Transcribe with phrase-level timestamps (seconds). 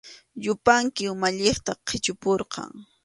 [0.43, 2.71] Yupanki umalliqta qichupurqan.